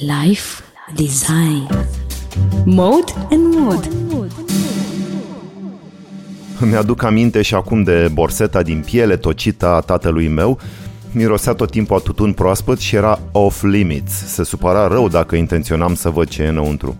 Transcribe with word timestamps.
Life 0.00 0.62
Design 0.94 1.68
Mode 2.64 3.12
and 3.30 3.54
Mood 3.54 3.88
Îmi 6.60 6.76
aduc 6.76 7.02
aminte 7.02 7.42
și 7.42 7.54
acum 7.54 7.82
de 7.82 8.10
borseta 8.12 8.62
din 8.62 8.82
piele 8.86 9.16
tocită 9.16 9.66
a 9.66 9.80
tatălui 9.80 10.28
meu, 10.28 10.58
mirosea 11.12 11.52
tot 11.52 11.70
timpul 11.70 11.96
a 11.96 11.98
tutun 11.98 12.32
proaspăt 12.32 12.78
și 12.78 12.96
era 12.96 13.20
off 13.32 13.62
limits. 13.62 14.12
Se 14.12 14.44
supăra 14.44 14.86
rău 14.86 15.08
dacă 15.08 15.36
intenționam 15.36 15.94
să 15.94 16.10
văd 16.10 16.28
ce 16.28 16.42
e 16.42 16.48
înăuntru. 16.48 16.96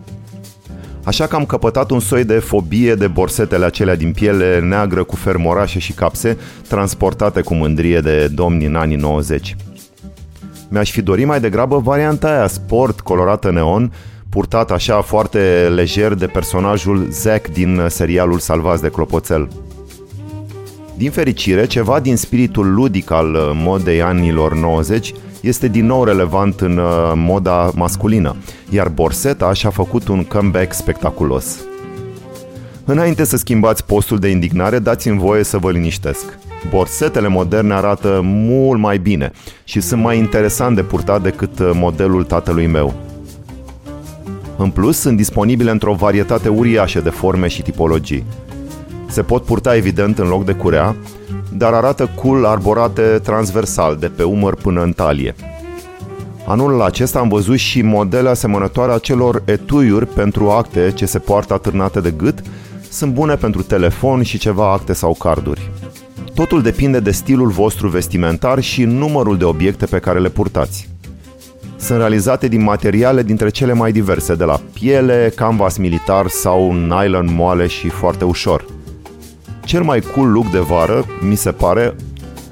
Așa 1.03 1.27
că 1.27 1.35
am 1.35 1.45
căpătat 1.45 1.89
un 1.89 1.99
soi 1.99 2.23
de 2.23 2.39
fobie 2.39 2.95
de 2.95 3.07
borsetele 3.07 3.65
acelea 3.65 3.95
din 3.95 4.11
piele 4.11 4.59
neagră 4.59 5.03
cu 5.03 5.15
fermorașe 5.15 5.79
și 5.79 5.91
capse, 5.91 6.37
transportate 6.67 7.41
cu 7.41 7.53
mândrie 7.53 7.99
de 7.99 8.27
domni 8.27 8.65
în 8.65 8.75
anii 8.75 8.97
90. 8.97 9.55
Mi-aș 10.69 10.91
fi 10.91 11.01
dorit 11.01 11.25
mai 11.25 11.39
degrabă 11.39 11.77
varianta 11.77 12.27
aia 12.27 12.47
sport 12.47 13.01
colorată 13.01 13.51
neon, 13.51 13.93
purtat 14.29 14.71
așa 14.71 15.01
foarte 15.01 15.71
lejer 15.75 16.13
de 16.13 16.25
personajul 16.25 17.07
Zack 17.09 17.47
din 17.47 17.85
serialul 17.87 18.39
Salvați 18.39 18.81
de 18.81 18.89
Clopoțel. 18.89 19.47
Din 20.97 21.11
fericire, 21.11 21.65
ceva 21.65 21.99
din 21.99 22.15
spiritul 22.15 22.73
ludic 22.73 23.11
al 23.11 23.37
modei 23.53 24.01
anilor 24.01 24.53
90 24.53 25.13
este 25.41 25.67
din 25.67 25.85
nou 25.85 26.03
relevant 26.03 26.61
în 26.61 26.77
uh, 26.77 27.11
moda 27.15 27.71
masculină, 27.75 28.35
iar 28.69 28.87
borseta 28.87 29.53
și-a 29.53 29.69
făcut 29.69 30.07
un 30.07 30.23
comeback 30.23 30.73
spectaculos. 30.73 31.57
Înainte 32.85 33.23
să 33.23 33.37
schimbați 33.37 33.85
postul 33.85 34.17
de 34.17 34.27
indignare, 34.27 34.79
dați-mi 34.79 35.19
voie 35.19 35.43
să 35.43 35.57
vă 35.57 35.71
liniștesc. 35.71 36.44
Borsetele 36.69 37.27
moderne 37.27 37.73
arată 37.73 38.19
mult 38.23 38.79
mai 38.79 38.97
bine 38.97 39.31
și 39.63 39.81
sunt 39.81 40.01
mai 40.01 40.17
interesant 40.17 40.75
de 40.75 40.81
purtat 40.81 41.21
decât 41.21 41.59
uh, 41.59 41.71
modelul 41.73 42.23
tatălui 42.23 42.67
meu. 42.67 42.93
În 44.57 44.69
plus, 44.69 44.99
sunt 44.99 45.17
disponibile 45.17 45.71
într-o 45.71 45.93
varietate 45.93 46.49
uriașă 46.49 47.01
de 47.01 47.09
forme 47.09 47.47
și 47.47 47.61
tipologii. 47.61 48.25
Se 49.07 49.21
pot 49.21 49.43
purta 49.43 49.75
evident 49.75 50.19
în 50.19 50.27
loc 50.27 50.45
de 50.45 50.53
curea, 50.53 50.95
dar 51.53 51.73
arată 51.73 52.09
cool 52.15 52.45
arborate 52.45 53.01
transversal, 53.01 53.95
de 53.95 54.07
pe 54.07 54.23
umăr 54.23 54.55
până 54.55 54.81
în 54.83 54.91
talie. 54.91 55.35
Anul 56.47 56.81
acesta 56.81 57.19
am 57.19 57.27
văzut 57.27 57.57
și 57.57 57.81
modele 57.81 58.29
asemănătoare 58.29 58.91
acelor 58.91 59.41
etuiuri 59.45 60.05
pentru 60.05 60.49
acte 60.49 60.91
ce 60.95 61.05
se 61.05 61.19
poartă 61.19 61.53
atârnate 61.53 61.99
de 61.99 62.11
gât, 62.11 62.41
sunt 62.89 63.13
bune 63.13 63.35
pentru 63.35 63.61
telefon 63.61 64.23
și 64.23 64.37
ceva 64.37 64.71
acte 64.71 64.93
sau 64.93 65.13
carduri. 65.13 65.71
Totul 66.35 66.61
depinde 66.61 66.99
de 66.99 67.11
stilul 67.11 67.47
vostru 67.47 67.87
vestimentar 67.87 68.59
și 68.59 68.83
numărul 68.83 69.37
de 69.37 69.43
obiecte 69.43 69.85
pe 69.85 69.99
care 69.99 70.19
le 70.19 70.29
purtați. 70.29 70.89
Sunt 71.77 71.97
realizate 71.97 72.47
din 72.47 72.63
materiale 72.63 73.23
dintre 73.23 73.49
cele 73.49 73.73
mai 73.73 73.91
diverse, 73.91 74.35
de 74.35 74.43
la 74.43 74.61
piele, 74.73 75.31
canvas 75.35 75.77
militar 75.77 76.27
sau 76.27 76.73
nylon 76.73 77.35
moale 77.35 77.67
și 77.67 77.89
foarte 77.89 78.25
ușor. 78.25 78.65
Cel 79.65 79.83
mai 79.83 79.99
cool 79.99 80.31
look 80.31 80.51
de 80.51 80.59
vară, 80.59 81.05
mi 81.21 81.35
se 81.35 81.51
pare, 81.51 81.95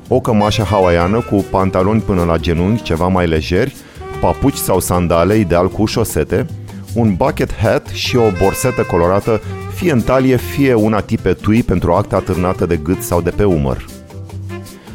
o 0.08 0.20
cămașă 0.20 0.62
hawaiană 0.64 1.20
cu 1.20 1.46
pantaloni 1.50 2.02
până 2.02 2.24
la 2.24 2.38
genunchi, 2.38 2.84
ceva 2.84 3.08
mai 3.08 3.28
lejeri, 3.28 3.76
papuci 4.22 4.56
sau 4.56 4.80
sandale, 4.80 5.38
ideal 5.38 5.70
cu 5.70 5.86
șosete, 5.86 6.46
un 6.94 7.16
bucket 7.16 7.56
hat 7.56 7.88
și 7.88 8.16
o 8.16 8.32
borsetă 8.42 8.82
colorată 8.82 9.42
fie 9.76 9.92
în 9.92 10.02
talie, 10.02 10.38
fie 10.38 10.74
una 10.74 11.00
tip 11.00 11.26
etui 11.26 11.64
pentru 11.64 11.94
acte 11.94 12.16
atârnate 12.16 12.66
de 12.66 12.76
gât 12.76 13.02
sau 13.02 13.22
de 13.22 13.30
pe 13.30 13.44
umăr. 13.44 13.86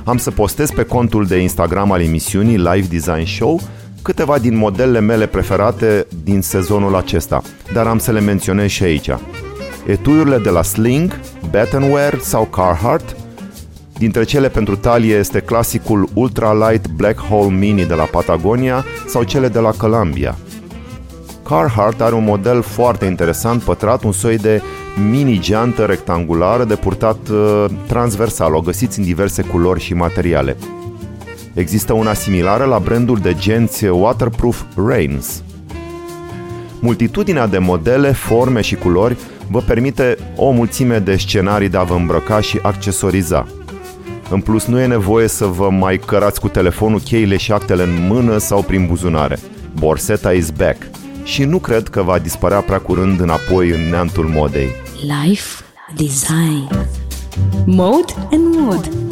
Am 0.05 0.17
să 0.17 0.31
postez 0.31 0.71
pe 0.71 0.83
contul 0.83 1.27
de 1.27 1.37
Instagram 1.37 1.93
al 1.93 2.01
emisiunii 2.01 2.57
Live 2.57 2.87
Design 2.89 3.25
Show 3.25 3.61
câteva 4.03 4.39
din 4.39 4.56
modelele 4.56 5.01
mele 5.01 5.27
preferate 5.27 6.06
din 6.25 6.43
sezonul 6.43 6.95
acesta, 6.95 7.43
dar 7.73 7.87
am 7.87 7.99
să 7.99 8.12
le 8.12 8.21
menționez 8.21 8.69
și 8.69 8.83
aici. 8.83 9.11
Etuiurile 9.87 10.39
de 10.39 10.51
la 10.51 10.62
Sling, 10.62 11.21
Battenwear 11.51 12.19
sau 12.21 12.45
Carhartt, 12.45 13.17
Dintre 13.99 14.25
cele 14.25 14.49
pentru 14.49 14.77
talie 14.77 15.15
este 15.15 15.41
clasicul 15.41 16.09
Ultralight 16.15 16.88
Black 16.88 17.21
Hole 17.21 17.55
Mini 17.55 17.84
de 17.84 17.94
la 17.94 18.03
Patagonia 18.03 18.84
sau 19.06 19.22
cele 19.22 19.49
de 19.49 19.59
la 19.59 19.71
Columbia. 19.71 20.37
Carhartt 21.48 22.00
are 22.00 22.14
un 22.14 22.25
model 22.25 22.62
foarte 22.62 23.04
interesant, 23.04 23.62
pătrat, 23.62 24.03
un 24.03 24.12
soi 24.12 24.36
de 24.36 24.62
mini-geantă 25.10 25.84
rectangulară 25.84 26.64
de 26.64 26.75
purtat 26.75 27.28
uh, 27.28 27.64
transversal. 27.86 28.54
O 28.54 28.60
găsiți 28.60 28.98
în 28.98 29.04
diverse 29.04 29.42
culori 29.42 29.81
și 29.81 29.94
materiale. 29.94 30.56
Există 31.54 31.92
una 31.92 32.12
similară 32.12 32.64
la 32.64 32.78
brandul 32.78 33.19
de 33.19 33.34
genți 33.38 33.84
Waterproof 33.84 34.62
Reigns. 34.87 35.42
Multitudinea 36.81 37.47
de 37.47 37.58
modele, 37.58 38.12
forme 38.12 38.60
și 38.60 38.75
culori 38.75 39.16
vă 39.50 39.60
permite 39.60 40.16
o 40.37 40.50
mulțime 40.50 40.98
de 40.98 41.16
scenarii 41.16 41.69
de 41.69 41.76
a 41.76 41.82
vă 41.82 41.94
îmbrăca 41.94 42.41
și 42.41 42.58
accesoriza. 42.62 43.47
În 44.31 44.41
plus, 44.41 44.64
nu 44.64 44.81
e 44.81 44.87
nevoie 44.87 45.28
să 45.28 45.44
vă 45.44 45.70
mai 45.70 45.98
cărați 46.06 46.41
cu 46.41 46.48
telefonul, 46.48 47.00
cheile 47.00 47.37
și 47.37 47.53
actele 47.53 47.82
în 47.82 48.06
mână 48.08 48.38
sau 48.38 48.62
prin 48.62 48.87
buzunare. 48.87 49.38
Borseta 49.75 50.32
is 50.32 50.50
back 50.50 50.76
și 51.28 51.44
nu 51.44 51.59
cred 51.59 51.89
că 51.89 52.03
va 52.03 52.19
dispărea 52.19 52.61
prea 52.61 52.78
curând 52.78 53.21
înapoi 53.21 53.71
în 53.71 53.89
neantul 53.91 54.25
modei. 54.25 54.69
Life 55.25 55.65
Design 55.97 56.69
Mode 57.66 58.12
and 58.31 58.55
Mood 58.56 59.07